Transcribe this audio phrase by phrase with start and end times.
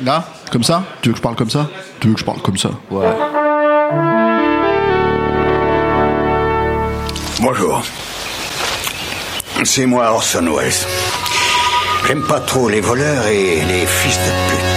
[0.00, 0.82] Là, comme ça?
[1.02, 1.68] Tu veux que je parle comme ça?
[2.00, 2.70] Tu veux que je parle comme ça?
[2.90, 3.06] Ouais.
[7.40, 7.82] Bonjour.
[9.64, 10.72] C'est moi Orson Welles.
[12.06, 14.71] J'aime pas trop les voleurs et les fils de pute.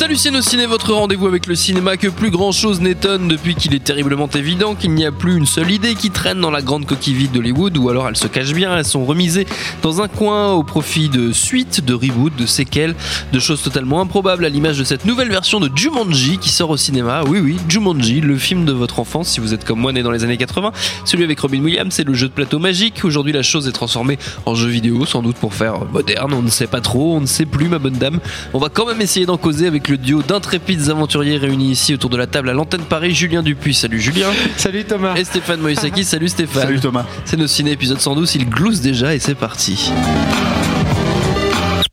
[0.00, 3.84] Salut Ciné, votre rendez-vous avec le cinéma que plus grand chose n'étonne depuis qu'il est
[3.84, 7.12] terriblement évident qu'il n'y a plus une seule idée qui traîne dans la grande coquille
[7.12, 9.46] vide d'Hollywood ou alors elles se cachent bien, elles sont remisées
[9.82, 12.94] dans un coin au profit de suites, de reboots, de séquelles,
[13.30, 16.78] de choses totalement improbables à l'image de cette nouvelle version de Jumanji qui sort au
[16.78, 17.20] cinéma.
[17.28, 20.12] Oui oui, Jumanji, le film de votre enfance si vous êtes comme moi né dans
[20.12, 20.72] les années 80,
[21.04, 23.04] celui avec Robin Williams, c'est le jeu de plateau magique.
[23.04, 26.48] Aujourd'hui la chose est transformée en jeu vidéo sans doute pour faire moderne, on ne
[26.48, 28.18] sait pas trop, on ne sait plus ma bonne dame.
[28.54, 32.10] On va quand même essayer d'en causer avec le duo d'intrépides aventuriers réunis ici autour
[32.10, 33.12] de la table à l'antenne Paris.
[33.12, 34.28] Julien Dupuis, salut Julien.
[34.56, 35.16] Salut Thomas.
[35.16, 36.62] Et Stéphane Moïsaki, salut Stéphane.
[36.62, 37.06] Salut Thomas.
[37.24, 39.90] C'est nos ciné épisode 112, il glousse déjà et c'est parti.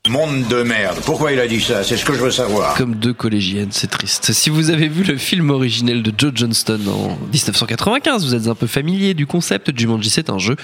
[0.09, 0.99] Monde de merde.
[1.05, 1.83] Pourquoi il a dit ça?
[1.83, 2.75] C'est ce que je veux savoir.
[2.75, 4.31] Comme deux collégiennes, c'est triste.
[4.31, 8.55] Si vous avez vu le film originel de Joe Johnston en 1995, vous êtes un
[8.55, 9.77] peu familier du concept.
[9.77, 10.55] Jumanji, c'est un jeu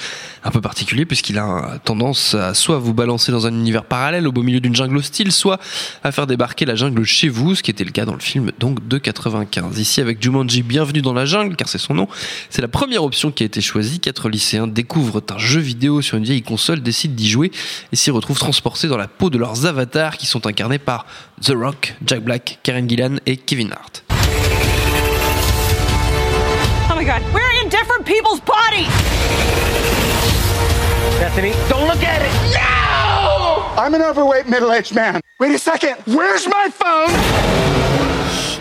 [0.45, 4.31] un peu particulier puisqu'il a tendance à soit vous balancer dans un univers parallèle au
[4.31, 5.59] beau milieu d'une jungle hostile, soit
[6.03, 8.51] à faire débarquer la jungle chez vous, ce qui était le cas dans le film
[8.59, 9.77] donc de 95.
[9.77, 12.07] Ici avec Jumanji, bienvenue dans la jungle, car c'est son nom.
[12.49, 13.99] C'est la première option qui a été choisie.
[13.99, 17.51] Quatre lycéens découvrent un jeu vidéo sur une vieille console, décident d'y jouer
[17.91, 21.05] et s'y retrouvent transportés dans la peau de leurs avatars qui sont incarnés par
[21.41, 24.03] The Rock, Jack Black, Karen Gillan et Kevin Hart.
[26.89, 28.87] Oh my god, we're in different people's bodies!
[31.19, 32.31] Bethany, don't look at it!
[32.53, 33.63] No!
[33.75, 35.19] I'm an overweight middle-aged man.
[35.39, 35.95] Wait a second.
[36.05, 37.92] Where's my phone?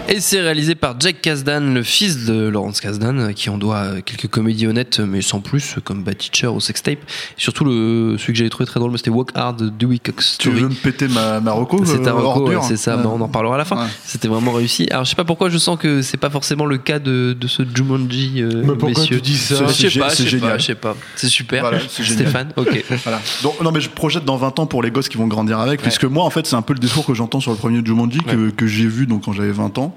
[0.08, 4.26] Et c'est réalisé par Jack Kasdan, le fils de Lawrence Kasdan, qui en doit quelques
[4.28, 6.98] comédies honnêtes, mais sans plus, comme Bad Teacher ou Sextape.
[6.98, 10.36] Et surtout, le, celui que j'avais trouvé très drôle, c'était Walk Hard de Dewey Cox.
[10.38, 13.04] Tu veux me péter ma, ma reco C'est ta euh, ouais, c'est ça, Ouais.
[13.04, 13.76] bah, on en parlera à la fin.
[13.84, 13.90] Ouais.
[14.04, 14.86] C'était vraiment réussi.
[14.90, 17.46] Alors, je sais pas pourquoi je sens que c'est pas forcément le cas de, de
[17.46, 19.16] ce Jumanji, euh, Mais pourquoi messieurs.
[19.16, 20.60] tu dis ça Je sais C'est pas, gé- je sais pas, génial.
[20.60, 20.96] je sais pas.
[21.16, 21.62] C'est super.
[21.62, 22.24] Voilà, c'est génial.
[22.24, 22.84] Stéphane, ok.
[23.04, 23.20] Voilà.
[23.42, 25.80] Donc, non, mais je projette dans 20 ans pour les gosses qui vont grandir avec,
[25.80, 28.18] puisque moi, en fait, c'est un peu le discours que j'entends sur le premier Jumanji
[28.18, 29.91] que, que j'ai vu donc quand j'avais 20 ans.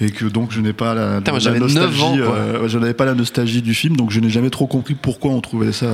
[0.00, 2.66] Et que donc je n'ai pas la, Putain, moi, la j'avais 9 nostalgie, ans, euh,
[2.66, 5.40] je n'avais pas la nostalgie du film, donc je n'ai jamais trop compris pourquoi on
[5.40, 5.86] trouvait ça,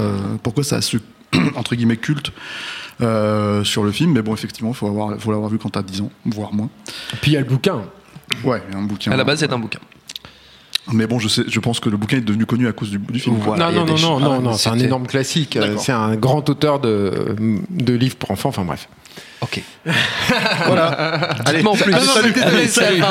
[0.42, 0.98] pourquoi ça a ce
[1.56, 2.32] entre guillemets culte
[3.00, 4.12] euh, sur le film.
[4.12, 6.70] Mais bon, effectivement, il faut avoir, faut l'avoir vu quand t'as 10 ans, voire moins.
[7.20, 7.82] Puis il y a le bouquin.
[8.44, 9.12] Ouais, il y a un bouquin.
[9.12, 9.80] À la base, c'est un bouquin.
[10.92, 12.98] Mais bon, je sais, je pense que le bouquin est devenu connu à cause du,
[12.98, 13.36] du film.
[13.40, 15.56] Voilà, non, non, non, Ah, non, c'est un énorme classique.
[15.56, 15.76] Euh.
[15.78, 17.36] C'est un grand auteur de,
[17.68, 18.48] de livres pour enfants.
[18.48, 18.88] Enfin bref.
[19.50, 19.62] Ok.
[20.66, 20.86] Voilà.
[21.46, 21.92] Allez, en plus.
[21.92, 22.34] salut.
[22.42, 23.02] Allez, salut.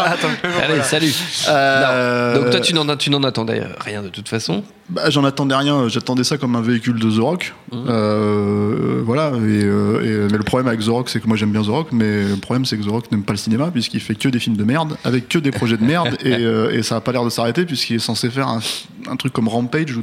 [0.62, 1.14] Allez, salut.
[1.50, 2.36] Euh.
[2.36, 4.64] Donc toi, tu n'en, tu n'en attendais rien de toute façon.
[4.90, 7.54] Bah, j'en attendais rien, j'attendais ça comme un véhicule de The Rock.
[7.72, 7.86] Mhm.
[7.90, 11.52] Euh, voilà, et, euh, et- mais le problème avec The Rock, c'est que moi j'aime
[11.52, 14.00] bien The Rock, mais le problème c'est que The Rock n'aime pas le cinéma, puisqu'il
[14.02, 16.32] fait que des films de merde, avec que des projets de merde, et,
[16.78, 18.60] et ça a pas l'air de s'arrêter, puisqu'il est censé faire un,
[19.10, 19.98] un truc comme Rampage,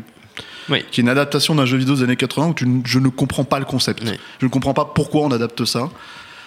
[0.68, 0.84] Oui.
[0.90, 3.44] qui est une adaptation d'un jeu vidéo des années 80, où tu je ne comprends
[3.44, 4.02] pas le concept.
[4.04, 4.18] Oui.
[4.40, 5.88] Je ne comprends pas pourquoi on adapte ça.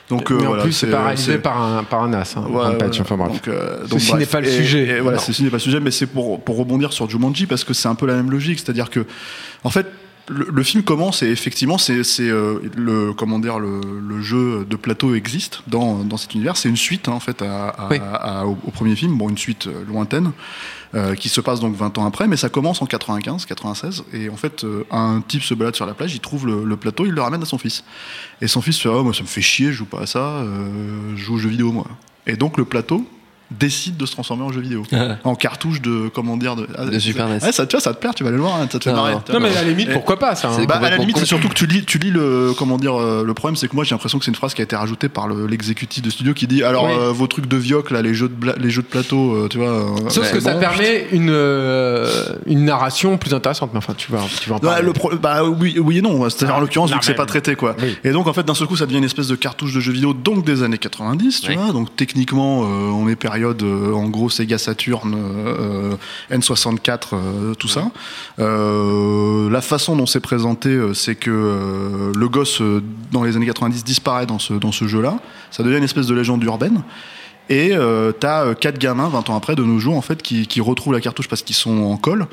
[0.09, 2.37] Donc, euh, Mais en voilà, plus, c'est pas réalisé c'est- par un, par un as.
[2.37, 3.31] Hein, Ouais, ouais, enfin bref.
[3.33, 4.19] donc, euh, Ceci donc, bref.
[4.19, 4.87] n'est pas le Et- sujet.
[4.87, 7.65] et voilà, ceci n'est pas le sujet, mais c'est pour, pour rebondir sur Jumanji parce
[7.65, 8.59] que c'est un peu la même logique.
[8.59, 9.05] C'est-à-dire que,
[9.65, 9.85] en fait,
[10.29, 14.75] le, le film commence et effectivement, c'est euh, le comment dire le, le jeu de
[14.75, 16.57] plateau existe dans, dans cet univers.
[16.57, 17.97] C'est une suite hein, en fait à, à- Oui.
[18.01, 20.31] à- au, au premier film, bon une suite euh, lointaine.
[20.95, 24.29] euh, qui se passe donc 20 ans après, mais ça commence en 95, 96, et
[24.29, 27.05] en fait, euh, un type se balade sur la plage, il trouve le, le plateau,
[27.05, 27.83] il le ramène à son fils.
[28.41, 30.19] Et son fils fait Oh, moi ça me fait chier, je joue pas à ça,
[30.19, 31.85] euh, je joue aux jeux vidéo moi.
[32.25, 33.05] Et donc le plateau
[33.51, 34.83] décide de se transformer en jeu vidéo,
[35.23, 37.39] en cartouche de comment dire de, ah, De Super NES.
[37.43, 38.83] Ouais, ça, tu vois, ça te plaire, tu vas aller le voir, hein, ça te
[38.83, 39.13] fait Non, marrer.
[39.13, 39.39] non.
[39.39, 40.53] mais à la limite, pourquoi pas ça hein.
[40.57, 42.99] C'est bah, à la limite, c'est surtout que tu lis, tu lis le comment dire
[42.99, 44.75] euh, le problème, c'est que moi j'ai l'impression que c'est une phrase qui a été
[44.75, 46.91] rajoutée par le- l'exécutif de studio qui dit alors Oui.
[46.99, 49.57] euh, vos trucs de vioc là, les jeux de les jeux de plateau, euh, tu
[49.57, 49.85] vois.
[50.09, 52.09] Sauf ouais, que ça permet une, euh,
[52.45, 53.69] une narration plus intéressante.
[53.73, 54.85] Mais enfin, tu vas, tu vas en Bah, parler.
[54.85, 56.29] le pro- bah oui, oui et non.
[56.29, 57.75] C'est-à-dire en Ah, l'occurrence, non, vu que c'est pas traité, quoi.
[57.81, 57.97] Oui.
[58.03, 59.91] Et donc, en fait, d'un seul coup, ça devient une espèce de cartouche de jeu
[59.91, 61.55] vidéo, donc des années 90, tu Oui.
[61.57, 61.71] vois.
[61.71, 65.95] Donc, techniquement, on est euh, en gros Sega Saturn, euh,
[66.31, 67.91] euh, N64, euh, tout ça.
[68.37, 72.61] La façon dont c'est présenté, c'est que le gosse
[73.11, 75.19] dans les années 90 disparaît dans ce jeu-là.
[75.51, 76.83] Ça devient une espèce de légende urbaine.
[77.49, 80.47] Et euh, t'as euh, quatre gamins 20 ans après de nos jours en fait qui,
[80.47, 82.27] qui retrouvent la cartouche parce qu'ils sont en colle.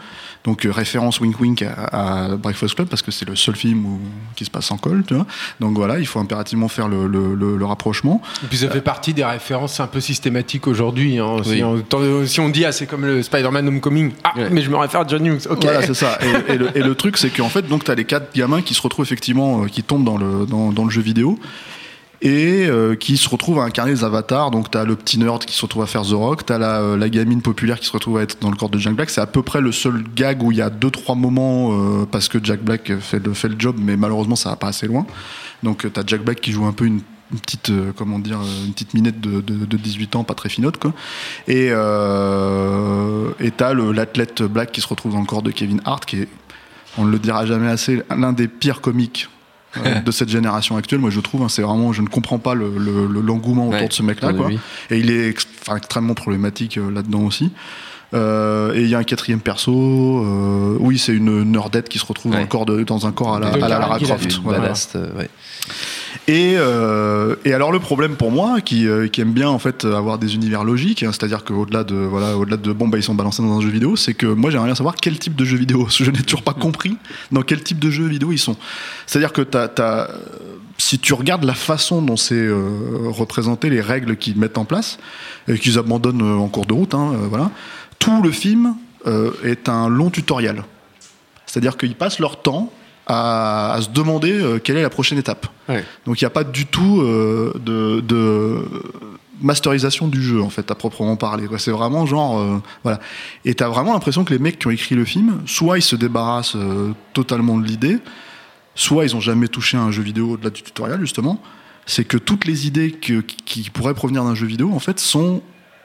[0.45, 3.87] Donc euh, référence wink wink à, à Breakfast Club parce que c'est le seul film
[3.87, 4.01] où,
[4.37, 5.27] qui se passe en colle, tu vois.
[5.61, 8.21] Donc voilà, il faut impérativement faire le, le, le, le rapprochement.
[8.43, 11.19] Et puis ça fait partie des références un peu systématiques aujourd'hui.
[11.19, 11.37] hein.
[11.45, 14.71] Si, on, tant- si on dit, ah, c'est comme le Spider-Man Homecoming, ah, mais je
[14.71, 15.63] me réfère à John Hughes, ok.
[15.63, 16.19] Voilà, c'est ça.
[16.49, 18.75] Et, et le, et le truc, c'est qu'en fait, donc, t'as les quatre gamins qui
[18.75, 21.39] se retrouvent effectivement, euh, qui tombent dans le, dans, dans le jeu vidéo
[22.25, 24.51] et euh, qui se retrouvent à incarner les avatars.
[24.51, 26.97] Donc, t'as le petit nerd qui se retrouve à faire The Rock, t'as la, euh,
[26.97, 29.11] la gamine populaire qui se retrouve à être dans le corps de Jack Black.
[29.11, 32.07] C'est à peu près le seul gag où il y a deux, trois moments euh,
[32.11, 34.87] parce que Jack Black fait le, fait le job, mais malheureusement, ça va pas assez
[34.87, 35.07] loin.
[35.63, 37.03] Donc, t'as Jack Black qui joue un peu une
[37.43, 40.79] petite comment dire une petite minette de, de, de 18 ans pas très finote
[41.49, 46.05] et euh, et t'as l'athlète black qui se retrouve dans le corps de Kevin Hart
[46.05, 46.29] qui est
[46.97, 49.29] on ne le dira jamais assez l'un des pires comiques
[50.05, 52.77] de cette génération actuelle moi je trouve hein, c'est vraiment je ne comprends pas le-
[52.79, 54.59] le- le- l'engouement autour Ouais, de ce mec là autour de quoi lui.
[54.91, 55.29] et il est
[55.69, 57.51] extrêmement problématique euh, là-dedans aussi
[58.13, 62.07] Euh, et il y a un quatrième perso euh, oui c'est une nerdette qui se
[62.07, 62.45] retrouve dans, Ouais.
[62.45, 64.61] le corps de, dans un corps à la, De à la Lara Croft voilà.
[64.61, 65.29] badass, euh, ouais.
[66.29, 69.85] Et, euh, et alors le problème pour moi, qui, euh, qui aime bien en fait
[69.85, 73.15] avoir des univers logiques, hein, c'est-à-dire qu'au-delà de voilà, au-delà de bon bah ils sont
[73.15, 75.57] balancés dans un jeu vidéo, c'est que moi j'aimerais bien savoir quel type de jeu
[75.57, 75.89] vidéo.
[75.91, 76.97] Je n'ai toujours pas compris
[77.33, 78.57] dans quel type de jeu vidéo ils sont.
[79.07, 79.47] C'est-à-dire que
[80.79, 84.99] si tu regardes la façon dont c'est euh, représenté, les règles qu'ils mettent en place
[85.49, 87.51] et qu'ils abandonnent en cours de route, hein, voilà,
[87.99, 88.75] tout le film
[89.45, 90.65] est un long tutoriel.
[91.47, 92.73] C'est-à-dire qu'ils passent leur temps
[93.07, 95.47] à, à se demander euh, quelle est la prochaine étape.
[95.69, 95.85] Ouais.
[96.07, 98.65] Donc il n'y a pas du tout euh, de, de
[99.41, 101.47] masterisation du jeu en fait à proprement parler.
[101.59, 103.01] C'est vraiment genre euh, voilà.
[103.45, 105.97] Et t'as vraiment l'impression que les mecs qui ont écrit le film, soit ils se
[105.97, 107.99] débarrassent euh, totalement de l'idée,
[108.75, 111.41] soit ils ont jamais touché à un jeu vidéo au-delà du tutoriel justement.
[111.87, 115.43] C'est que toutes les idées que- qui, pourraient provenir d'un jeu vidéo en fait sont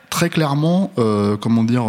[0.10, 1.84] très clairement euh, comment dire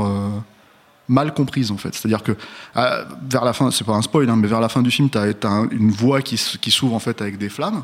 [1.10, 1.94] mal comprises en fait.
[1.94, 2.32] C'est-à-dire que
[2.74, 5.10] à- vers la fin, c'est pas un spoil, hein, mais vers la fin du film,
[5.10, 7.82] t'as as une voie qui, s'ouvre en fait avec des flammes.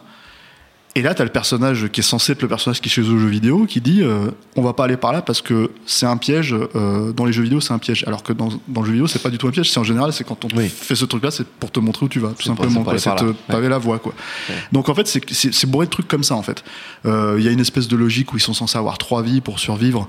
[0.98, 3.12] Et là, t'as le personnage qui est censé être le personnage qui est chez eux
[3.12, 6.06] au jeu vidéo, qui dit euh, on va pas aller par là parce que c'est
[6.06, 6.54] un piège.
[6.74, 8.02] euh, dans les jeux vidéo, c'est un piège.
[8.06, 9.70] Alors que dans, dans le jeu vidéo, c'est pas du tout un piège.
[9.70, 10.70] C'est en général, c'est quand on Oui.
[10.70, 12.82] fait ce truc-là, c'est pour te montrer où tu vas, tout simplement.
[12.96, 14.14] c'est te paver la voie, quoi.
[14.72, 16.64] Donc en fait, c'est- bourré de trucs comme ça, en fait.
[17.04, 19.42] Euh, Il y a une espèce de logique où ils sont censés avoir trois vies
[19.42, 20.08] pour survivre.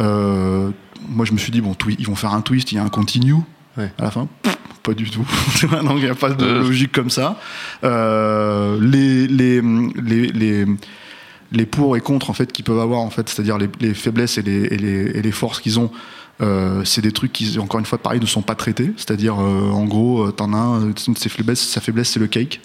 [0.00, 0.68] Euh,
[1.08, 2.88] moi, je me suis dit bon, ils vont faire un twist, il y a un
[2.88, 3.34] continue
[3.76, 3.92] Ouais.
[3.98, 4.26] à la fin.
[4.42, 5.26] Pff, Pas du tout.
[5.70, 6.60] Donc il n'y a pas de Euh.
[6.60, 7.38] logique comme ça.
[7.84, 10.64] Euh, les, les, les, les,
[11.52, 14.38] les pour et contre en fait qu'ils peuvent avoir en fait, c'est-à-dire les, les faiblesses
[14.38, 15.90] et les, et les, et les forces qu'ils ont.
[16.40, 18.92] euh, c'est des trucs qui, encore une fois, pareil, ne sont pas traités.
[18.96, 22.20] C'est-à-dire, euh, en gros, euh, t'en as un, une de ses faiblesses, sa faiblesse, c'est
[22.20, 22.60] le cake.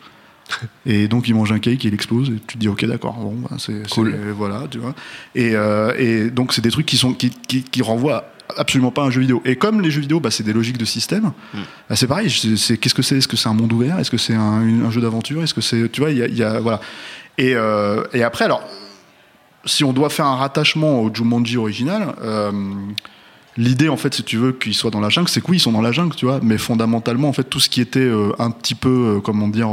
[0.86, 2.30] Et donc, il mange un cake et il explose.
[2.30, 4.16] Et tu te dis, ok, d'accord, bon, bah, c'est Cool.
[4.36, 4.94] Voilà, tu vois.
[5.36, 8.26] Et, euh, et donc, c'est des trucs qui, sont, qui, qui, qui renvoient
[8.58, 9.42] absolument pas à un jeu vidéo.
[9.46, 12.30] Et comme les jeux vidéo, bah, c'est des logiques de système, bah, c'est pareil.
[12.30, 13.18] c'est- Qu'est-ce que c'est?
[13.18, 13.98] Est-ce que c'est un monde ouvert?
[14.00, 15.42] Est-ce que c'est un, jeu d'aventure?
[15.44, 15.90] Est-ce que c'est.
[15.92, 16.82] Tu vois, il y a, il y a- Voilà.
[17.38, 18.62] Et, euh, et après, alors,
[19.64, 22.52] si on doit faire un rattachement au Jumanji original, euh,
[23.58, 25.62] l'idée, en fait, si tu veux, qu'ils soient dans la jungle, c'est que oui, ils
[25.62, 28.32] sont dans la jungle, tu vois, mais fondamentalement, en fait, tout ce qui était euh,
[28.40, 29.70] un petit peu, comment dire,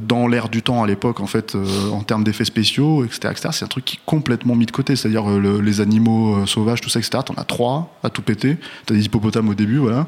[0.00, 3.48] dans l'air du temps à l'époque, en fait, euh, en termes d'effets spéciaux, etc., etc.,
[3.52, 4.94] c'est un truc qui est complètement mis de côté.
[4.96, 8.22] C'est-à-dire euh, le- les animaux euh, sauvages, tout ça, etc., t'en as trois à tout
[8.22, 8.58] péter.
[8.86, 10.06] T'as des hippopotames au début, voilà.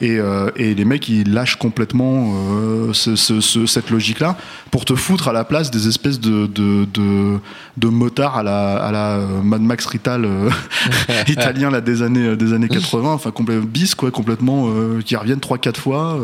[0.00, 4.36] Et, euh, et les mecs, ils lâchent complètement euh, ce- ce- ce- cette logique-là
[4.70, 8.92] pour te foutre à la place des espèces de, de, de, motards à la, à
[8.92, 10.50] la euh, Mad Max Rital euh,
[11.28, 13.32] italien là, des, années, des années 80, enfin
[13.64, 16.18] bis, quoi, complètement, euh, qui reviennent 3-4 fois.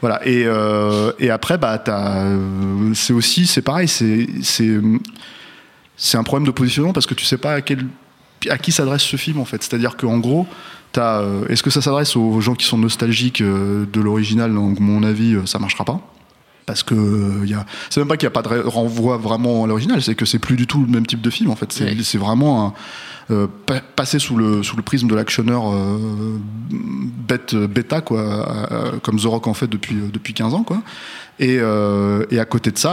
[0.00, 0.26] Voilà.
[0.26, 4.26] Et, euh, et après, bah, euh, c'est aussi, c'est pareil, c'est,
[6.14, 7.58] un problème de positionnement parce que tu sais pas
[8.48, 9.62] à qui s'adresse ce film en fait.
[9.62, 10.46] C'est-à-dire qu'en gros,
[10.96, 14.54] euh, est-ce que ça s'adresse aux gens qui sont nostalgiques euh, de l'original?
[14.54, 16.00] Donc, mon avis, ça marchera pas.
[16.68, 17.46] Parce que euh,
[17.88, 20.38] c'est même pas qu'il n'y a pas de renvoi vraiment à l'original, c'est que c'est
[20.38, 21.72] plus du tout le même type de film en fait.
[21.72, 22.72] C'est, vraiment un,
[23.34, 26.36] euh, pa- passer sous le, sous le prisme de l'actionneur euh,
[26.70, 28.68] bête, bêta, quoi,
[29.02, 30.62] comme The Rock en fait depuis, depuis 15 ans.
[30.62, 30.82] Quoi.
[31.40, 32.92] Et, et à côté de ça,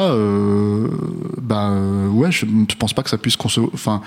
[1.42, 3.36] bah, euh, ouais, je ne pense pas que ça puisse
[3.74, 4.02] enfin,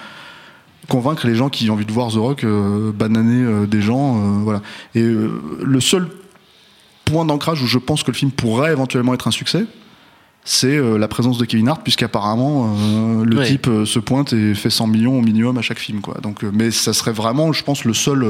[0.89, 2.47] convaincre les gens qui ont envie de voir The Rock
[2.95, 4.15] bananer des gens.
[4.45, 4.63] voilà.
[4.95, 6.09] Et le seul
[7.11, 9.65] point d'ancrage où je pense que le film pourrait éventuellement être un succès,
[10.45, 13.47] c'est euh, la présence de Kevin Hart, puisqu'apparemment euh, le Ouais.
[13.47, 16.01] type euh, se pointe et fait 100 millions au minimum à chaque film.
[16.01, 16.15] Quoi.
[16.23, 18.27] Donc, mais ça serait vraiment, je pense, le seul,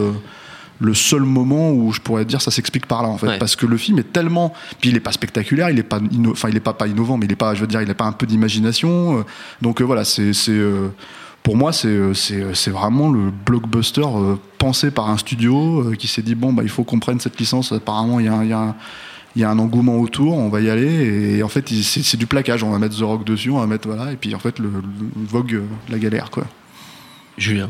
[0.81, 3.29] le seul moment où je pourrais dire ça s'explique par là, en fait.
[3.29, 3.39] Ouais.
[3.39, 4.53] Parce que le film est tellement.
[4.81, 7.27] Puis il est pas spectaculaire, il est pas, enfin, il est pas, pas innovant, mais
[7.27, 9.25] il est pas, je veux dire, il a pas un peu d'imagination.
[9.63, 10.33] donc voilà, c'est.
[11.43, 16.07] Pour moi, c'est euh, euh, c'est vraiment le blockbuster euh, pensé par un studio qui
[16.07, 17.73] s'est dit bon, bah, il faut qu'on prenne cette licence.
[17.73, 21.43] Apparemment, il y a, y y a un engouement autour, on va y aller, et
[21.43, 22.65] en fait, c'est du plaquage.
[22.65, 24.71] On va mettre The Rock dessus, on va mettre voilà, et puis en fait, le,
[25.15, 26.45] Vogue, la galère, quoi.
[27.37, 27.69] Julien.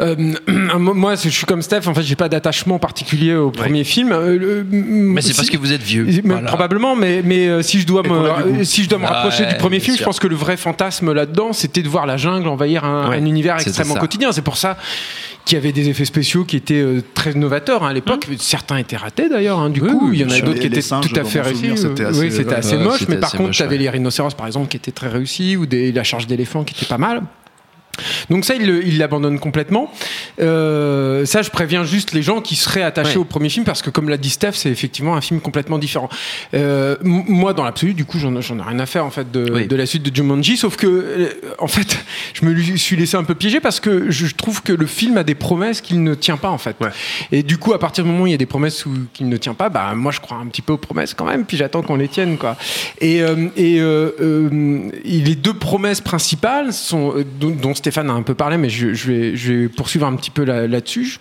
[0.00, 0.16] Euh,
[0.78, 1.82] moi, je suis comme Steph.
[1.86, 4.10] En fait, j'ai pas d'attachement particulier au premier film.
[4.12, 6.04] Euh, le- Mais c'est si- parce que vous êtes vieux.
[6.06, 6.48] mais Voilà.
[6.48, 8.08] Probablement, mais, mais euh, si je dois me,
[8.58, 8.64] goût.
[8.64, 10.02] si je dois me Ouais, rapprocher du premier film, sûr.
[10.02, 13.16] je pense que le vrai fantasme là-dedans, c'était de voir la jungle envahir un, Ouais,
[13.16, 14.32] un univers extrêmement quotidien.
[14.32, 14.76] C'est pour ça
[15.44, 18.28] qu'il y avait des effets spéciaux qui étaient euh, très novateurs hein, à l'époque.
[18.28, 18.34] Mmh.
[18.38, 19.58] Certains étaient ratés d'ailleurs.
[19.58, 21.24] hein, du Oui, coup, oui, il y en a d'autres qui étaient singes, tout à
[21.24, 21.76] fait réussis.
[21.76, 23.08] c'était assez- oui, c'était ouais, assez ouais, moche.
[23.08, 25.90] Mais par contre, tu avais les rhinocéros, par exemple, qui étaient très réussis, ou des,
[25.92, 27.22] la charge d'éléphant qui était pas mal.
[28.30, 29.92] Donc ça, il l'abandonne complètement.
[30.40, 33.16] Euh, ça, je préviens juste les gens qui seraient attachés Ouais.
[33.18, 36.08] au premier film parce que, comme l'a dit Steph, c'est effectivement un film complètement différent.
[36.54, 39.66] Euh, moi, dans l'absolu, du coup, j'en ai rien à faire en fait de, Oui.
[39.66, 41.98] de la suite de Jumanji, sauf que, euh, en fait,
[42.34, 45.24] je me suis laissé un peu piéger parce que je trouve que le film a
[45.24, 46.76] des promesses qu'il ne tient pas en fait.
[47.30, 49.36] Et du coup, à partir du moment où il y a des promesses qu'il ne
[49.36, 51.82] tient pas, bah moi, je crois un petit peu aux promesses quand même, puis j'attends
[51.82, 52.56] qu'on les tienne quoi.
[53.00, 53.48] Et, euh,
[55.04, 58.94] et les deux promesses principales sont dont, dont Stéphane a un peu parlé, mais je,
[58.94, 61.18] je vais, je vais poursuivre un petit peu là- là-dessus.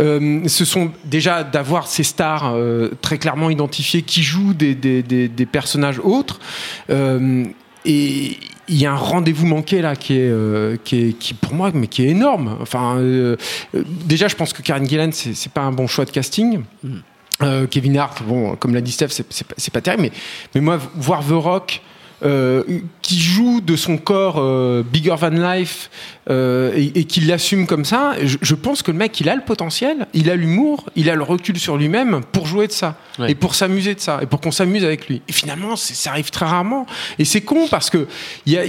[0.00, 5.02] Euh, ce sont déjà d'avoir ces stars euh, très clairement identifiées qui jouent des, des,
[5.02, 6.38] des- des personnages autres.
[6.90, 7.44] Euh,
[7.84, 11.54] et il y a un rendez-vous manqué là qui est, euh, qui est qui pour
[11.54, 12.56] moi mais qui est énorme.
[12.60, 13.36] Enfin, euh,
[13.74, 16.60] déjà je pense que Karen Gillan c'est pas un bon choix de casting.
[17.42, 20.12] Euh, Kevin Hart, bon, comme l'a dit Steph, c'est- pas- pas terrible, mais,
[20.54, 21.82] mais moi, voir The Rock
[23.06, 25.90] qui joue de son corps euh, bigger than life
[26.28, 29.36] euh, et, et qui l'assume comme ça, je, je pense que le mec, il a
[29.36, 32.96] le potentiel, il a l'humour, il a le recul sur lui-même pour jouer de ça
[33.18, 33.30] Ouais.
[33.30, 35.22] et pour s'amuser de ça et pour qu'on s'amuse avec lui.
[35.26, 36.84] Et finalement, ça arrive très rarement.
[37.18, 38.06] Et c'est con parce que
[38.44, 38.62] y a,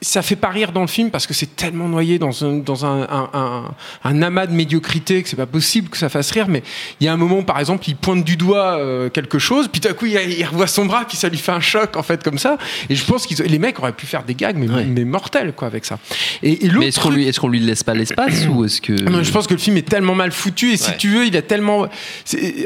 [0.00, 2.84] ça fait pas rire dans le film parce que c'est tellement noyé dans un, dans
[2.84, 6.46] un, un, un- un amas de médiocrité que c'est pas possible que ça fasse rire.
[6.48, 6.64] Mais
[6.98, 9.80] il y a un moment, par exemple, il pointe du doigt euh, quelque chose, puis
[9.80, 12.02] tout à coup, il, il revoit son bras, puis ça lui fait un choc en
[12.02, 12.56] fait comme ça.
[12.88, 14.84] Et je pense que les mecs auraient pu faire des gags, mais, Ouais.
[14.84, 15.98] mais mortels quoi avec ça.
[16.42, 18.92] Et, et l'autre Mais est-ce qu'on lui, qu'on lui laisse pas l'espace ou est-ce que.
[18.92, 20.96] non, je pense que le film est tellement mal foutu et si Ouais.
[20.96, 21.86] tu veux, il a tellement.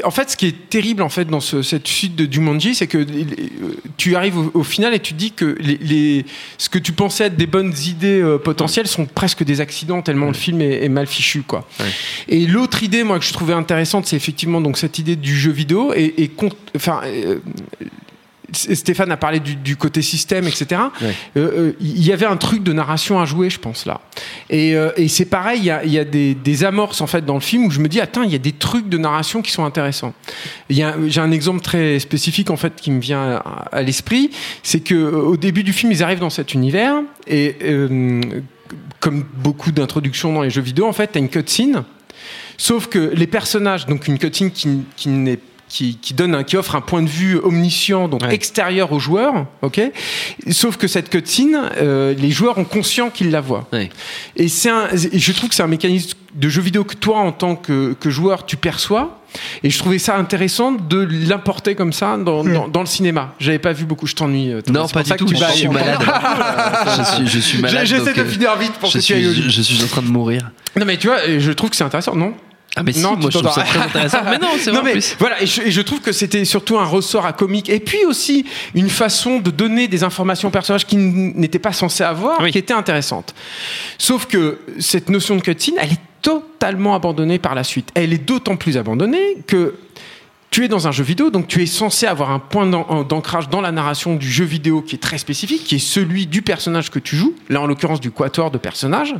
[0.03, 2.87] En fait, ce qui est terrible en fait dans ce- cette suite de Jumanji, c'est
[2.87, 3.25] que les-
[3.97, 6.25] tu arrives au, au final et tu dis que les, les-
[6.57, 10.27] ce que tu pensais être des bonnes idées euh, potentielles sont presque des accidents tellement
[10.27, 11.67] le film est, est mal fichu quoi.
[11.79, 11.85] Ouais.
[12.29, 15.51] Et l'autre idée, moi, que je trouvais intéressante, c'est effectivement donc cette idée du jeu
[15.51, 17.01] vidéo et, et con- enfin.
[17.05, 17.39] euh,
[18.53, 20.81] Stéphane a parlé du, du côté système, etc.
[21.01, 21.15] Ouais.
[21.37, 24.01] Euh, euh, Il y avait un truc de narration à jouer, je pense là.
[24.49, 27.07] Et, euh, et c'est pareil, il y a, il y a des, des amorces en
[27.07, 28.97] fait dans le film où je me dis attends, il y a des trucs de
[28.97, 30.13] narration qui sont intéressants.
[30.69, 34.31] J'ai un exemple très spécifique en fait qui me vient à, à l'esprit,
[34.63, 36.95] c'est que au début du film, ils arrivent dans cet univers
[37.27, 38.21] et euh,
[38.99, 41.83] comme beaucoup d'introductions dans les jeux vidéo, en fait, tu as une cutscene.
[42.57, 45.39] Sauf que les personnages, donc une cutscene qui, qui n'est
[45.71, 48.33] qui, qui donne un, qui offre un point de vue omniscient donc Ouais.
[48.35, 49.81] extérieur aux joueurs ok?
[50.51, 53.89] Sauf que cette cutscene euh, les joueurs ont conscient qu'ils la voient Ouais.
[54.35, 54.69] et c'est
[55.13, 58.09] je trouve que c'est un mécanisme de jeu vidéo que toi, en tant que, que
[58.09, 59.19] joueur, tu perçois.
[59.63, 63.33] Et je trouvais ça intéressant de l'importer comme ça dans, dans, dans le cinéma.
[63.37, 64.07] J'avais pas vu beaucoup.
[64.07, 64.49] Je t'ennuie.
[64.49, 64.61] euh.
[64.69, 65.25] Non, pas du tout.
[65.25, 65.99] tu Je vas suis malade.
[66.97, 67.85] je, suis, je suis malade.
[67.85, 69.51] J'essaie de euh, finir vite pour je que tu ailles au suis, lit.
[69.51, 70.51] je suis en train de mourir.
[70.77, 72.33] Non, mais tu vois, je trouve que c'est intéressant, non?
[72.75, 74.19] Ah, mais si, Non, moi je trouve ça très intéressant.
[74.23, 74.73] Mais non, c'est vrai.
[74.73, 75.15] Non en mais plus.
[75.19, 78.05] voilà, et je, et je trouve que c'était surtout un ressort à comique, et puis
[78.05, 82.51] aussi une façon de donner des informations aux personnages qui n'étaient pas censés avoir, Oui.
[82.51, 83.33] qui était intéressante.
[83.97, 87.89] Sauf que cette notion de cutscene, elle est totalement abandonnée par la suite.
[87.95, 89.75] Elle est d'autant plus abandonnée que
[90.51, 93.47] tu es dans un jeu vidéo, donc tu es censé avoir un point d'an- d'ancrage
[93.49, 96.91] dans la narration du jeu vidéo qui est très spécifique, qui est celui du personnage
[96.91, 99.15] que tu joues, là en l'occurrence du quatuor de personnages.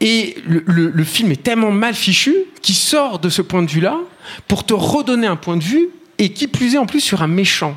[0.00, 3.70] Et le, le- le film est tellement mal fichu qu'il sort de ce point de
[3.70, 3.96] vue-là
[4.46, 5.88] pour te redonner un point de vue
[6.18, 7.74] et qui plus est en plus sur un méchant.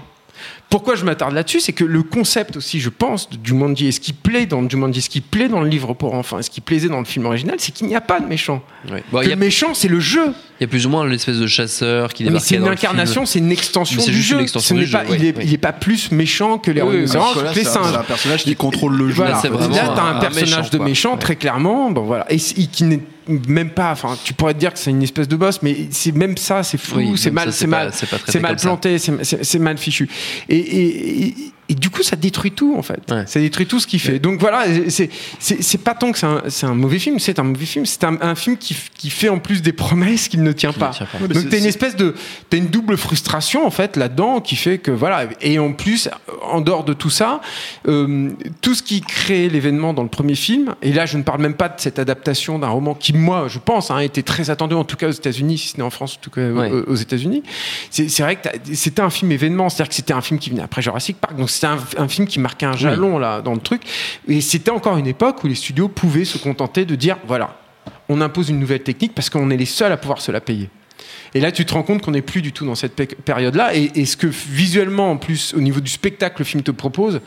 [0.70, 4.00] Pourquoi je m'attarde là-dessus C'est que le concept aussi, je pense, de Jumanji et ce
[4.00, 6.62] qui plaît dans Jumanji, ce qui plaît dans le livre pour enfants et ce qui
[6.62, 8.62] plaisait dans le film original, c'est qu'il n'y a pas de méchant.
[8.92, 9.04] Ouais.
[9.12, 10.26] Bon, Que il y, a- le méchant, c'est le jeu.
[10.60, 13.26] il y a plus ou moins l'espèce de chasseur qui Mais débarque c'est une incarnation,
[13.26, 14.36] c'est une extension du juste jeu.
[14.36, 15.44] une extension Ce du n'est pas, jeu, il, oui, est, oui.
[15.48, 17.22] il est pas plus méchant que les Oui, que les c'est un-
[17.66, 17.92] singes.
[17.92, 19.16] c'est un personnage qui contrôle le jeu.
[19.16, 21.20] Voilà, Là, là, t'as un, un personnage méchant, de méchant, Ouais.
[21.20, 21.90] très clairement.
[21.90, 22.32] Bon, voilà.
[22.32, 23.92] Et, qui n'est même pas.
[23.92, 26.64] Enfin, tu pourrais te dire que c'est une espèce de boss, mais c'est même ça,
[26.64, 27.92] c'est Oui, c'est mal, c'est mal,
[28.28, 30.10] c'est mal planté, c'est- mal fichu.
[30.48, 31.34] Et, et- et
[31.70, 33.00] et du coup, ça détruit tout, en fait.
[33.12, 33.24] Ouais.
[33.28, 34.20] Ça détruit tout ce qu'il fait.
[34.20, 35.10] Donc voilà, c'est-
[35.84, 36.18] pas tant que
[36.50, 37.86] c'est un, mauvais film, c'est un mauvais film.
[37.86, 38.74] C'est un, un film qui,
[39.10, 40.90] fait en plus des promesses qu'il ne tient Qui pas.
[40.90, 41.18] ne tient pas.
[41.20, 42.16] Ouais, Donc t'as une espèce de,
[42.50, 45.26] t'as une double frustration en fait là-dedans qui fait que voilà.
[45.42, 46.10] Et en plus,
[46.44, 47.42] en dehors de tout ça,
[47.88, 48.30] euh,
[48.62, 51.54] tout ce qui crée l'événement dans le premier film, et là je ne parle même
[51.54, 54.84] pas de cette adaptation d'un roman qui, moi, je pense, hein, était très attendu en
[54.84, 56.72] tout cas aux États-Unis, si ce n'est en France, en tout cas Ouais.
[56.72, 57.44] aux États-Unis.
[57.92, 60.62] C'est c'est vrai que c'était un film événement, c'est-à-dire que c'était un film qui venait
[60.64, 63.60] après Jurassic Park, donc c'était un, un film qui marquait un jalon là dans le
[63.60, 63.82] truc.
[64.28, 67.58] Et c'était encore une époque où les studios pouvaient se contenter de dire voilà,
[68.08, 70.70] on impose une nouvelle technique parce qu'on est les seuls à pouvoir se la payer.
[71.36, 73.76] Et là, tu te rends compte qu'on n'est plus du tout dans cette période-là.
[73.76, 77.22] Et, et ce que visuellement, en plus, au niveau du spectacle, le film te propose,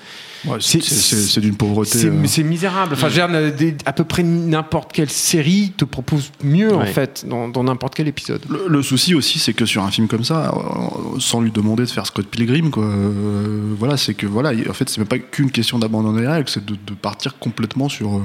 [0.45, 1.99] Ouais, c'est- d'une pauvreté.
[1.99, 2.07] c'est
[2.41, 2.95] euh, misérable.
[2.95, 6.87] Enfin, dire, des- à peu près n'importe quelle série te propose mieux, en Ouais.
[6.87, 8.43] fait, dans n'importe quel épisode.
[8.49, 11.85] Le, le souci aussi, c'est que sur un film comme ça, euh, sans lui demander
[11.85, 15.07] de faire Scott Pilgrim, quoi, euh, voilà, c'est que voilà, il- en fait, c'est même
[15.07, 18.17] pas qu'une question d'abandonner les règles, c'est de, de partir complètement sur.
[18.17, 18.21] euh,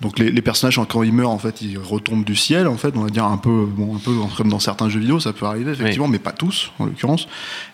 [0.00, 2.92] donc les, les personnages, quand ils meurent, en fait, ils retombent du ciel, en fait,
[2.96, 5.46] on va dire un peu, bon, un peu comme dans certains jeux vidéo, ça peut
[5.46, 7.26] arriver effectivement, mais pas tous, en l'occurrence.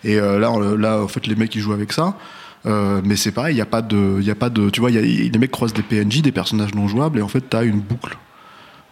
[0.03, 2.15] Et euh, là, on- là, en fait, les mecs ils jouent avec ça.
[2.65, 4.79] Euh, mais c'est pareil, il y a pas de, il y a pas de, tu
[4.79, 7.27] vois, il y a- les mecs croisent des PNJ, des personnages non jouables, et en
[7.27, 8.17] fait, t'as une boucle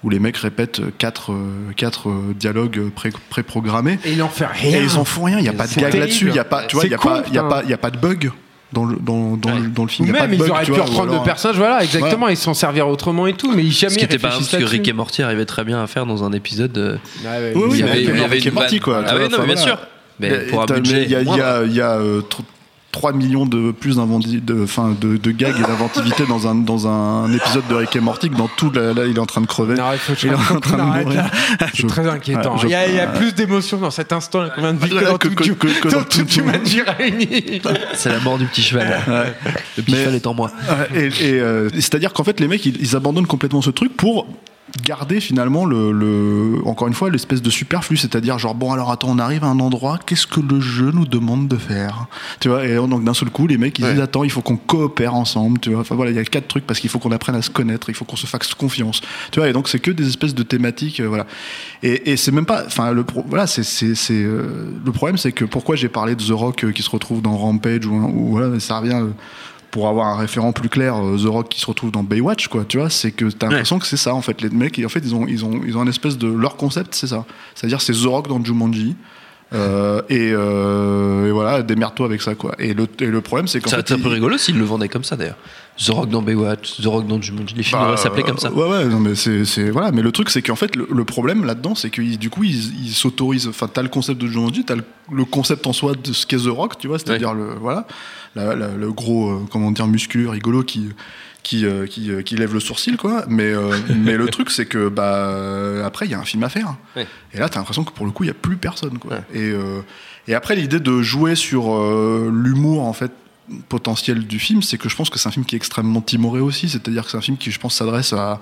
[0.04, 4.00] où les mecs répètent quatre, euh, quatre dialogues pré- pré-programmés.
[4.04, 4.80] Et il en fait rien.
[4.80, 6.44] Et ils en font rien, il n'y a pas de gag là-dessus, il y a
[6.44, 7.78] pas, tu vois, il y a con, pas, il y a pas, il y a
[7.78, 8.32] pas de bug
[8.74, 10.08] dans le, dans, dans, le, dans le Ou film.
[10.08, 11.12] il y a pas même, de ils bug, auraient tu pu vois, ou reprendre le
[11.14, 14.06] alors- personnage, voilà, exactement, et s'en servir autrement et tout, mais ils jamais Ce qui
[14.06, 14.64] était pas parce que.
[14.64, 16.78] Rick et Morty arrivait très bien à faire dans un épisode.
[16.78, 19.04] euh, Ah ouais, Oui, oui, il y avait- il y avait Rick et Morty, quoi,
[19.08, 19.78] Ah oui, non, mais bien sûr.
[20.20, 21.04] Mais pour un budget.
[21.06, 22.42] il y a, il y a, il y a, euh, tr-
[22.92, 26.88] 3 millions de plus d'inventi- de, enfin, de, de gags et d'inventivité dans un, dans
[26.88, 29.42] un épisode de Rick et Morty que dans tout, là, là, il est en train
[29.42, 29.76] de crever.
[29.76, 31.32] Non, il faut que je Il est en train de mourir.
[31.74, 32.54] C'est très inquiétant.
[32.56, 34.74] Ouais, je- il, y a, il y a plus d'émotions dans cet instant qu'on vient
[34.74, 37.62] de vivre que que- tout, que- du- que- que dans tout- Jumanji réunie.
[37.94, 39.00] C'est la mort du petit cheval.
[39.78, 40.52] Le petit Mais- cheval est en moi.
[40.94, 43.96] Ouais, et, et, euh, c'est-à-dire qu'en fait, les mecs, ils, ils abandonnent complètement ce truc
[43.96, 44.28] pour
[44.86, 49.10] garder finalement le, le- encore une fois l'espèce de superflu c'est-à-dire genre bon alors attends
[49.10, 52.06] on arrive à un endroit qu'est-ce que le jeu nous demande de faire?
[52.40, 54.56] Tu vois et donc d'un seul coup les mecs ils disent attends il faut qu'on
[54.58, 55.82] coopère ensemble tu vois.
[55.82, 57.90] Enfin voilà il y a quatre trucs parce qu'il faut qu'on apprenne à se connaître
[57.90, 59.02] il faut qu'on se fasse confiance.
[59.32, 61.26] Tu vois et donc c'est que des espèces de thématiques euh, voilà.
[61.84, 65.32] Et, et c'est même pas enfin le pro- voilà c'est c'est euh, le problème c'est
[65.34, 68.32] que pourquoi j'ai parlé de The Rock euh, qui se retrouve dans Rampage ou, ou
[68.32, 69.04] voilà ça revient
[69.72, 72.66] pour avoir un référent plus clair, euh, The Rock qui se retrouve dans Baywatch, quoi,
[72.68, 74.42] tu vois, c'est que t'as l'impression que c'est ça, en fait.
[74.42, 76.28] Les mecs, en fait, ils ont, ils ont, ils ont un espèce de.
[76.28, 77.26] Leur concept, c'est ça.
[77.56, 78.96] C'est-à-dire, c'est The Rock dans Jumanji.
[79.54, 82.56] Euh, et, euh, et voilà, démerde-toi avec ça, quoi.
[82.58, 83.88] Et le, et le problème, c'est qu'en Ça fait.
[83.90, 85.36] serait un peu ils- rigolo s'ils le vendaient comme ça d'ailleurs.
[85.78, 88.50] The Rock dans Baywatch, The Rock dans Jumanji, les films Bah, devraient s'appeler comme ça.
[88.52, 89.92] Ouais, ouais, non, mais c'est, c'est- voilà.
[89.92, 92.86] Mais le truc, c'est qu'en fait, le, le problème là-dedans, c'est que du coup, ils,
[92.86, 93.48] ils s'autorisent.
[93.50, 96.38] Enfin, t'as le concept de Jumanji, t'as le, le concept en soi de ce qu'est
[96.38, 97.88] The Rock, tu vois, c'est-à-dire le, voilà,
[98.36, 100.90] la- la- le gros, euh, comment dire, musculeux, rigolo qui.
[101.44, 104.68] Qui, euh, qui, euh, qui lève le sourcil quoi mais euh, mais le truc c'est
[104.68, 107.08] que bah après il y a un film à faire Ouais.
[107.34, 109.52] et là t'as l'impression que pour le coup il y a plus personne quoi et
[110.28, 111.64] et après l'idée de jouer sur
[112.30, 113.12] l'humour en fait
[113.70, 116.40] potentiel du film, c'est que je pense que c'est un film qui est extrêmement timoré
[116.42, 116.70] aussi.
[116.70, 118.40] C'est-à-dire que c'est un film qui, je pense, s'adresse à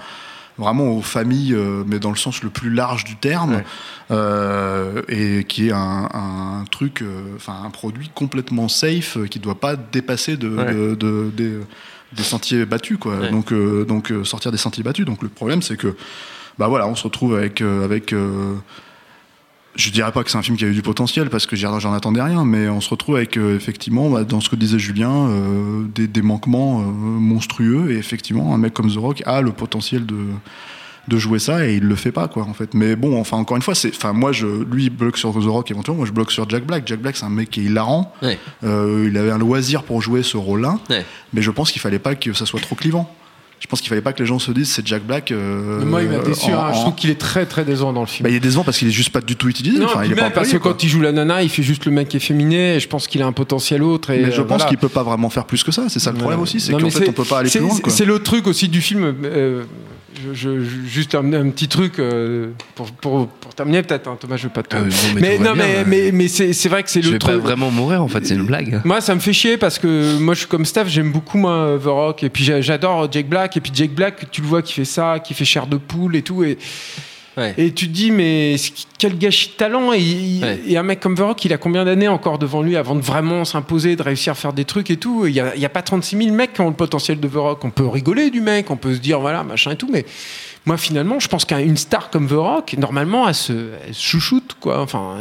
[0.60, 3.63] vraiment aux familles, euh, mais dans le sens le plus large du terme, Ouais.
[4.12, 9.43] euh, et qui est un, un truc, euh, enfin un produit complètement safe, qui ne
[9.43, 10.74] doit pas dépasser de, Ouais.
[10.74, 11.54] de- de- des,
[12.13, 13.15] des sentiers battus, quoi.
[13.17, 13.32] Ouais.
[13.32, 13.54] Donc,
[13.88, 15.06] donc sortir des sentiers battus.
[15.06, 15.95] Donc le problème, c'est que,
[16.58, 18.13] bah voilà, on se retrouve avec, avec
[19.75, 21.93] je dirais pas que c'est un film qui a eu du potentiel parce que j'en
[21.93, 25.27] attendais rien, mais on se retrouve avec euh, effectivement, bah, dans ce que disait Julien,
[25.29, 29.51] euh, des, des manquements euh, monstrueux et effectivement, un mec comme The Rock a le
[29.51, 30.17] potentiel de
[31.08, 32.75] de jouer ça et il le fait pas quoi en fait.
[32.75, 35.45] Mais bon enfin encore une fois c'est enfin moi je lui il bloque sur The
[35.45, 36.84] Rock éventuellement moi je bloque sur Jack Black.
[36.86, 38.13] Jack Black c'est un mec qui est hilarant.
[38.21, 38.38] Ouais.
[38.62, 41.03] Il avait un loisir pour jouer ce rôle là Ouais.
[41.34, 43.12] mais je pense qu'il fallait pas que ça soit trop clivant
[43.60, 46.02] je pense qu'il fallait pas que les gens se disent c'est Jack Black euh, Moi,
[46.04, 46.52] il m'a déçu.
[46.54, 46.72] en- hein.
[46.74, 48.24] Je trouve qu'il est très très décevant dans le film.
[48.24, 50.08] bah, il est décevant parce qu'il est juste pas du tout utilisé Non, enfin, puis
[50.10, 51.91] il est pas même parce que quand il joue la nana, il fait juste le
[51.91, 52.76] mec efféminé.
[52.76, 54.12] Et je pense qu'il a un potentiel autre.
[54.12, 54.65] Et mais je euh, pense voilà.
[54.65, 56.89] qu'il peut pas vraiment faire plus que ça c'est ça le problème aussi c'est qu'en
[56.89, 57.76] fait on peut pas aller plus loin.
[57.88, 59.15] C'est le truc aussi du film.
[59.24, 59.63] euh,
[60.15, 64.08] je, je- je- juste un, un petit truc euh, pour, pour, pour terminer peut-être.
[64.08, 64.76] hein, Thomas, je veux pas te.
[64.76, 65.84] Euh, non, mais mais non, bien, mais, euh.
[65.88, 68.26] mais, mais c'est c'est vrai que c'est Je le vais pas vraiment mourir en fait,
[68.26, 68.82] c'est une blague.
[68.86, 71.78] Moi, ça me fait chier parce que moi, je suis comme Steph, j'aime beaucoup moi
[71.82, 74.62] The Rock et puis j'a- j'adore Jake Black et puis Jake Black, tu le vois
[74.62, 76.58] qui fait ça, qui fait chair de poule et tout et
[77.39, 77.54] Ouais.
[77.58, 78.56] et tu te dis mais
[78.97, 80.60] quel gâchis de talent et, il- Ouais.
[80.67, 83.02] et un mec comme The Rock, il a combien d'années encore devant lui avant de
[83.02, 85.25] vraiment s'imposer, de réussir à faire des trucs et tout?
[85.25, 87.28] Il y a, il y a pas 36 000 mecs qui ont le potentiel de
[87.28, 87.63] The Rock.
[87.63, 90.06] On peut rigoler du mec, on peut se dire voilà machin et tout, mais
[90.65, 93.54] moi finalement, je pense qu'une star comme The Rock, normalement, elle se,
[93.88, 94.82] elle se chouchoute, quoi.
[94.82, 95.19] Enfin,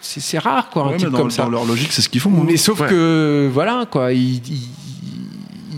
[0.00, 1.44] c'est rare, quoi, un Ouais, type dans, comme ça.
[1.44, 2.30] dans leur logique, c'est ce qu'ils font.
[2.30, 2.44] hein.
[2.46, 2.88] Mais sauf Ouais.
[2.88, 4.68] que, voilà, quoi, ils, ils-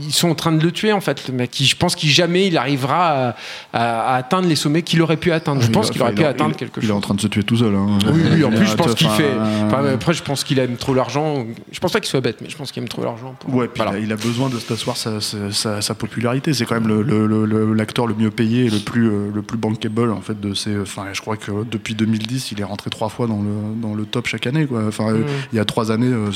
[0.06, 1.50] ils sont en train de le tuer, en fait, le mec.
[1.60, 3.36] Je pense qu'il jamais il arrivera à,
[3.72, 5.60] à- à atteindre les sommets qu'il aurait pu atteindre.
[5.62, 7.02] Je Il pense qu'il aurait il pu a- atteindre il- quelque Il est en chose.
[7.02, 7.74] train de se tuer tout seul.
[7.74, 7.98] hein.
[8.12, 9.32] Oui, oui, en plus, je pense qu'il fait.
[9.66, 11.46] enfin, après, je pense qu'il aime trop l'argent.
[11.72, 13.34] Je pense pas qu'il soit bête, mais je pense qu'il aime trop l'argent.
[13.40, 13.98] pour- Ouais, puis Voilà.
[13.98, 16.52] il, a, il a besoin de s'asseoir sa, sa, sa- sa popularité.
[16.54, 19.30] C'est quand même le- le- le- le- l'acteur le, mieux payé et le plus, euh,
[19.34, 20.78] le plus bankable en fait de ces.
[20.78, 24.04] Enfin, je crois que depuis 2010, il est rentré trois fois dans le, dans le
[24.04, 24.66] top chaque année.
[24.66, 24.82] Quoi.
[24.88, 25.24] Enfin, Mm.
[25.52, 26.30] il y a trois années euh,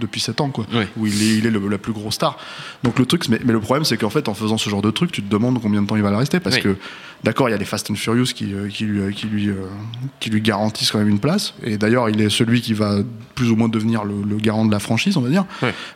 [0.00, 0.88] depuis sept ans, quoi, Ouais.
[0.96, 2.36] où il est, il est le- la plus grosse star.
[2.82, 4.90] Donc le truc, mais, mais le problème, c'est qu'en fait, en faisant ce genre de
[4.90, 6.62] truc, tu te demandes combien de temps il va le rester, parce Oui.
[6.62, 6.76] que
[7.24, 9.54] d'accord, il y a les Fast and Furious qui, euh, qui, lui, qui, lui, euh,
[10.20, 11.54] qui lui garantissent quand même une place.
[11.64, 12.96] Et d'ailleurs, il est celui qui va
[13.34, 15.44] plus ou moins devenir le, le garant de la franchise, on va dire.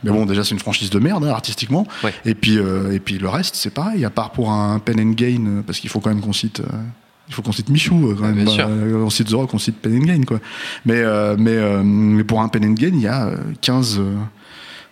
[0.05, 1.87] Mais bon, déjà, c'est une franchise de merde, hein, artistiquement.
[2.25, 5.13] Et, puis, euh, et puis le reste, c'est pareil, à part pour un pen and
[5.13, 6.61] gain, euh, parce qu'il faut quand même qu'on cite.
[6.61, 6.65] euh,
[7.29, 8.49] il faut qu'on cite Michou, euh, quand Ah, même.
[8.49, 10.41] Euh, on cite The Rock, on cite Pen and Gain, quoi.
[10.85, 14.01] Mais, euh, mais, euh, mais pour un Pen and Gain, il y a euh, 15.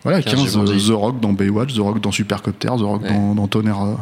[0.04, 0.76] Voilà, 15 15, euh.
[0.94, 3.08] The Rock dans Baywatch, The Rock dans Supercopter, The Rock Ouais.
[3.10, 3.94] dans, dans Tonnerre euh,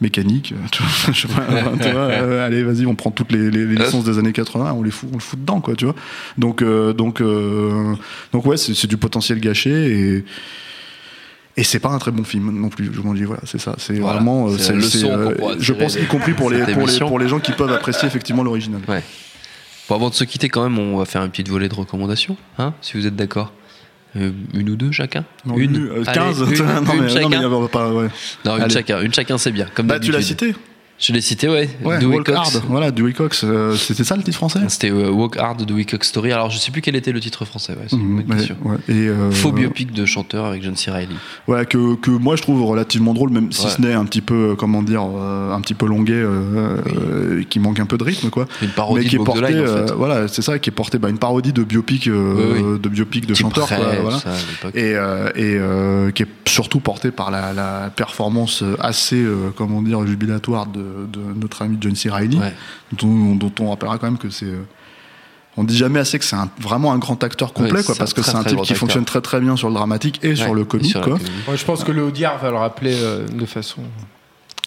[0.00, 0.52] mécanique.
[0.56, 1.42] euh, tu vois, je sais pas,
[1.82, 4.72] tu vois, euh, allez, vas-y, on prend toutes les, les- les licences des années 80,
[4.72, 5.94] on les fout, on le fout dedans, quoi, tu vois.
[6.38, 7.22] Donc, euh, donc,
[8.32, 10.24] donc ouais, c'est du potentiel gâché et.
[11.56, 13.76] Et c'est pas un très bon film non plus, je m'en dis, voilà, c'est ça.
[13.78, 14.48] C'est Voilà, vraiment.
[14.58, 17.52] c'est leçon euh, je pense, y compris pour les, pour, les, pour les gens qui
[17.52, 18.80] peuvent apprécier effectivement l'original.
[18.88, 19.04] Ouais.
[19.88, 22.36] Bon, avant de se quitter, quand même, on va faire une petite volée de recommandations,
[22.58, 23.52] hein, si vous êtes d'accord.
[24.16, 26.94] Euh, une ou deux chacun Non, Une euh, Allez, 15 une, non, une mais, non,
[27.02, 27.92] mais chacun pas.
[27.92, 28.08] Ouais.
[28.44, 28.74] Non, une Allez.
[28.74, 29.66] chacun, une chacun, c'est bien.
[29.74, 30.54] Comme Bah, tu l'as cité.
[31.06, 31.68] Je l'ai cité, ouais.
[31.84, 32.38] Ouais, Dewey Walk Cox.
[32.38, 32.62] Hard.
[32.68, 33.42] Voilà, Dewey Cox.
[33.44, 34.60] euh, C'était ça le titre français?
[34.68, 36.32] C'était euh, Walk Hard de Dewey Cox Story.
[36.32, 37.72] Alors, je sais plus quel était le titre français.
[37.72, 38.76] Ouais, c'est une Mhm, bonne ouais, ouais.
[38.88, 40.90] Et, euh, Faux biopic de chanteur avec John C.
[40.90, 41.14] Reilly.
[41.46, 43.70] Voilà, que, que moi je trouve relativement drôle, même si Ouais.
[43.70, 46.22] ce n'est un petit peu, comment dire, un petit peu longuet,
[47.50, 48.46] qui manque un peu de rythme, quoi.
[48.62, 49.92] Une parodie mais qui de est en fait.
[49.92, 52.78] voilà, c'est ça, qui est porté, bah, une parodie de biopic, Oui, oui.
[52.80, 54.18] de biopic de chanteur, quoi, voilà.
[54.20, 54.30] ça,
[54.74, 54.92] et,
[55.36, 61.06] et qui est surtout porté par la, la performance assez, euh, comment dire, jubilatoire de,
[61.12, 62.08] de notre ami John C.
[62.08, 62.54] Reilly, Ouais.
[62.92, 64.46] dont, dont on rappellera quand même que c'est.
[64.46, 64.62] euh,
[65.56, 67.98] on dit jamais assez que c'est un- vraiment un grand acteur complet, Ouais, quoi, c'est
[68.00, 68.76] parce que c'est un très type qui acteur.
[68.78, 71.18] fonctionne très très bien sur le dramatique et sur le comique, sur la quoi.
[71.18, 71.30] comédie.
[71.48, 73.82] Ouais, je pense que le Audiard va le rappeler euh, de façon.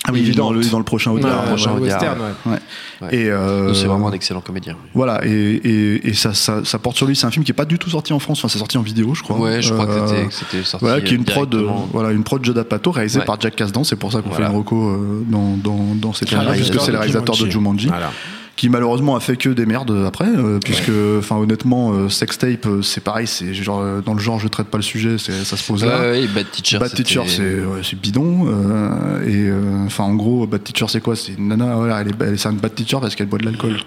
[0.10, 1.42] Ah oui, dans le, dans le prochain Audiard.
[1.44, 2.52] ouais, prochain ouais, Audiard, western, ouais.
[2.54, 2.58] Ouais.
[3.02, 3.16] Ouais.
[3.16, 4.76] Et euh, Donc, C'est vraiment un excellent comédien.
[4.94, 7.16] Voilà, et, et, et ça, ça, ça porte sur lui.
[7.16, 8.40] C'est un film qui est pas du tout sorti en France.
[8.40, 9.38] Enfin, c'est sorti en vidéo, je crois.
[9.38, 10.86] Ouais, je crois que Euh, c'était- que c'était sorti.
[10.86, 13.26] Voilà, qui est une prod, euh, voilà, une prod Judd Apatow réalisée Ouais.
[13.26, 13.84] par Jack Kasdan.
[13.84, 14.46] C'est pour ça qu'on Voilà.
[14.48, 17.52] fait une reco euh, dans, dans, dans cette un puisque c'est le réalisateur de Jumanji.
[17.52, 17.88] Jumanji.
[17.90, 18.12] Voilà.
[18.58, 22.82] Qui malheureusement a fait que des merdes après, euh, puisque, enfin, honnêtement, euh, Sextape, euh,
[22.82, 25.56] c'est pareil, c'est genre euh, dans le genre, je traite pas le sujet, c'est- ça
[25.56, 26.02] se pose là.
[26.02, 26.80] ouais, Bad Teacher.
[26.80, 28.48] Bad Teacher, c'est ouais, c'est bidon.
[28.48, 31.16] euh, et euh, enfin, en gros, Bad Teacher, c'est quoi?
[31.16, 33.38] C'est une nana, voilà, elle est, elle est- c'est un Bad Teacher parce qu'elle boit
[33.40, 33.78] de l'alcool.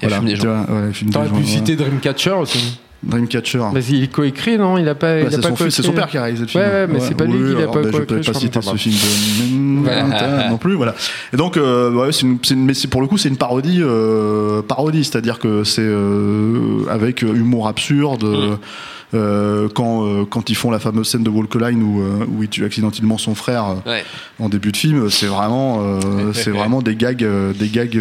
[0.00, 0.64] Elle fume des tu gens.
[0.64, 1.46] vois, ouais, elle fume des T'aurais gens, pu ouais.
[1.48, 2.78] citer Dreamcatcher aussi.
[3.02, 3.58] Dreamcatcher.
[3.72, 4.78] Vas-y, il est coécrit, non?
[4.78, 5.22] Il a pas.
[5.22, 5.92] Bah, c'est son, coécrit.
[5.92, 6.64] père qui a réalisé le film.
[6.64, 8.62] Ouais, ouais, mais c'est pas lui qui l'a pas bah, Je coécrit, peux pas citer
[8.62, 10.94] ce film de non plus, voilà.
[11.32, 13.80] Et donc, euh, ouais, c'est une, c'est une- mais pour le coup, c'est une parodie,
[13.82, 18.24] euh, parodie, c'est-à-dire que c'est euh, avec humour absurde.
[18.24, 18.58] Mm.
[19.14, 22.42] Euh, quand, euh, quand ils font la fameuse scène de Walk Line où, euh, où
[22.42, 24.04] il tue accidentellement son frère Ouais.
[24.38, 25.80] en début de film, c'est vraiment,
[26.32, 27.24] c'est vraiment des gags,
[27.58, 27.98] des gags.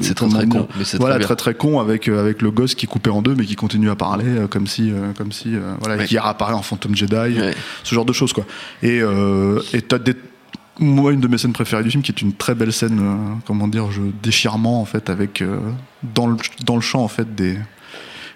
[0.00, 2.86] C'est très, très con, mais Voilà, très très très con avec avec le gosse qui
[2.86, 6.04] est coupé en deux, mais qui continue à parler comme si, comme si, voilà, Ouais.
[6.06, 7.54] qui réapparaît en fantôme Jedi, Ouais.
[7.84, 8.44] ce genre de choses quoi.
[8.82, 9.00] Et
[9.72, 10.14] et t'as des
[10.78, 13.34] moi, une de mes scènes préférées du film, qui est une très belle scène, euh,
[13.46, 15.58] comment dire, je, déchirement en fait, avec euh,
[16.14, 17.56] dans le dans le champ en fait des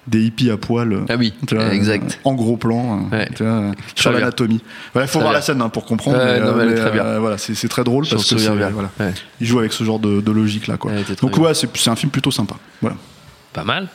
[0.07, 1.05] des hippies à poil.
[1.09, 2.13] Ah oui, tu vois, exact.
[2.13, 3.29] euh, en gros plan, Ouais.
[3.35, 4.61] tu vois, Très sur l'anatomie.
[4.63, 5.33] Il faut Très voir bien.
[5.33, 6.19] la scène hein, pour comprendre.
[6.19, 7.05] Ouais, mais, non, mais euh, elle est mais, très bien.
[7.05, 8.71] euh, voilà, c'est c'est très drôle Je parce que souviens c'est- bien.
[8.71, 9.13] voilà, Ouais.
[9.41, 10.93] il joue avec ce genre de, de logique là, quoi.
[11.21, 11.43] Donc bien.
[11.43, 12.57] ouais, c'est c'est un film plutôt sympa.
[12.81, 12.97] Voilà.
[13.53, 13.89] Pas mal.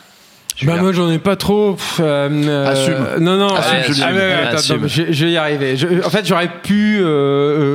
[0.63, 1.73] Bah moi j'en ai pas trop.
[1.73, 3.23] pff, euh, euh, Assume.
[3.23, 3.53] Non non.
[3.53, 4.07] Assume, ah,
[4.45, 5.75] ah, attends, je, je vais y arriver.
[5.75, 7.03] Je- en fait j'aurais pu euh,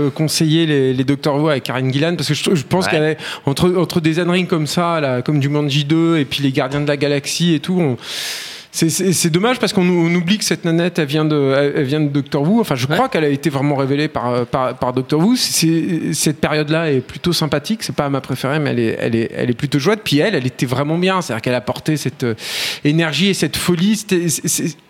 [0.06, 2.96] euh, conseiller les, les Doctor Who avec Karen Gillan parce que je, je pense Ouais.
[2.96, 6.80] avait entre entre des âneries comme ça là, comme Jumanji 2 et puis les Gardiens
[6.80, 7.78] de la Galaxie et tout.
[7.78, 7.96] on-
[8.72, 12.08] c'est- dommage parce qu'on on oublie que cette nanette, elle vient de, elle vient de
[12.08, 12.60] Doctor Who.
[12.60, 15.34] Enfin, je crois qu'elle a été vraiment révélée par, par, par Doctor Who.
[15.36, 17.82] Cette période-là est plutôt sympathique.
[17.82, 20.00] C'est pas ma préférée, mais elle est, elle est, elle est plutôt chouette.
[20.04, 21.20] Puis elle, elle était vraiment bien.
[21.20, 22.34] C'est-à-dire qu'elle apportait cette euh,
[22.84, 23.96] énergie et cette folie.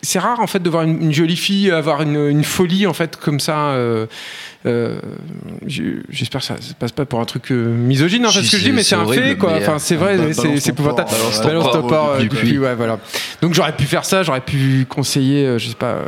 [0.02, 2.92] C'est rare en fait de voir une, une jolie fille avoir une, une folie en
[2.94, 3.70] fait comme ça.
[3.70, 4.06] euh,
[4.66, 5.00] euh,
[5.66, 8.52] J'espère que ça se passe pas pour un truc euh, misogyne en fait Si, ce
[8.52, 9.54] que je dis, mais c'est un fait quoi.
[9.56, 11.08] Enfin, c'est vrai, bah, c'est épouvantable.
[11.10, 12.98] balance euh, euh, ouais, voilà.
[13.40, 16.02] Donc j'aurais pu faire ça, j'aurais pu conseiller, euh, je sais pas.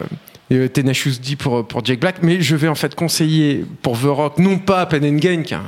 [0.53, 3.99] Euh, euh, Tenacious D pour, pour Jack Black, mais je vais en fait conseiller pour
[3.99, 5.59] The Rock, non pas Pen and Gain, qui est,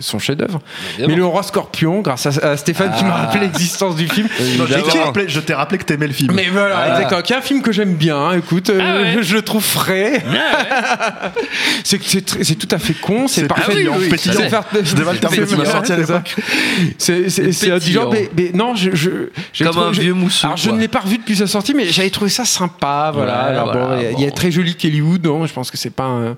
[0.00, 0.60] son chef-d'œuvre,
[0.98, 3.26] mais Le Roi Scorpion, grâce à, à Stéphane qui m'a Ah.
[3.26, 4.28] rappelé l'existence du film.
[4.58, 6.32] Non, je t'ai rappelé- que t'aimais le film.
[6.34, 6.88] Mais voilà, Ah.
[6.94, 7.22] exactement.
[7.22, 8.16] Qui est un film que j'aime bien.
[8.16, 9.22] hein, Écoute, euh, Ah ouais.
[9.22, 10.22] je le trouve frais.
[11.84, 13.26] c'est c'est tout à fait con.
[13.28, 13.72] C'est parfait.
[16.98, 19.28] C'est C'est genre, mais, non, je,
[19.64, 22.10] Comme un vieux mousseux, Alors je ne l'ai pas revu depuis sa sortie, mais j'avais
[22.10, 23.10] trouvé ça sympa.
[23.14, 23.64] Voilà.
[23.94, 24.34] Bon, il y a- il y a bon.
[24.34, 25.24] très joli Kellywood.
[25.24, 26.36] Non, je pense que c'est pas un.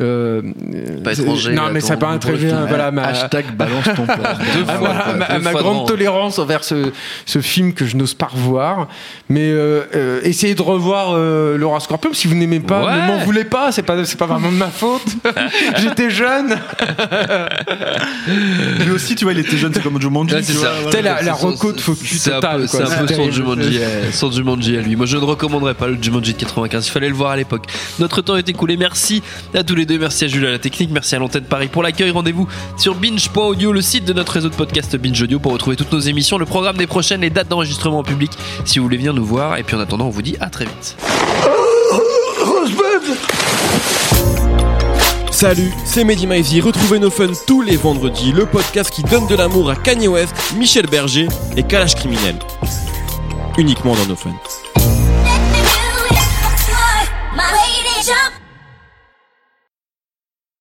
[0.00, 0.42] Euh,
[1.04, 2.56] Pas étranger, Non, mais ton c'est pas un goût pour très bien.
[2.56, 2.66] film.
[2.68, 4.18] Voilà, ma, Hashtag balance ton poste.
[4.54, 6.92] Deux à fois, ma, deux grande tolérance envers ce,
[7.26, 8.88] ce film que je n'ose pas revoir.
[9.28, 12.12] Mais euh, euh, essayez de revoir euh, Laura Scorpion.
[12.12, 13.02] Si vous n'aimez pas, Ouais.
[13.02, 13.72] ne m'en voulez pas.
[13.72, 15.02] C'est pas, c'est pas vraiment de ma faute.
[15.76, 16.50] J'étais jeune.
[18.84, 20.34] Lui aussi, tu vois, il était jeune, c'est comme Jumanji.
[20.34, 20.72] Ouais, c'est ça.
[20.82, 22.62] vois, la, la reco de focus C'est un total.
[22.62, 22.86] peu, quoi.
[22.86, 23.30] c'est un peu C'est son.
[23.30, 23.80] Jumanji,
[24.12, 24.96] son Jumanji à lui.
[24.96, 26.86] Moi, je ne recommanderais pas le Jumanji de 95.
[26.86, 27.64] Il fallait le voir à l'époque.
[27.98, 28.76] Notre temps est écoulé.
[28.76, 29.22] Merci
[29.54, 30.90] à tous les Merci à Jules à la technique.
[30.90, 32.10] Merci à l'antenne Paris pour l'accueil.
[32.10, 35.92] Rendez-vous sur binge.audio, le site de notre réseau de podcast Binge Audio pour retrouver toutes
[35.92, 38.30] nos émissions, le programme des prochaines, les dates d'enregistrement en public
[38.64, 39.56] si vous voulez venir nous voir.
[39.58, 40.96] Et puis en attendant, on vous dit à très vite.
[45.30, 46.60] Salut, c'est Mehdi Maizy.
[46.60, 50.34] Retrouvez nos fun tous les vendredis, le podcast qui donne de l'amour à Kanye West,
[50.56, 52.36] Michel Berger et Kalash Criminel.
[53.56, 54.34] Uniquement dans nos fun.